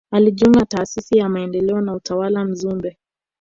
[0.11, 2.97] Alijiunga na taasisi ya maendeleo na utawala Mzumbe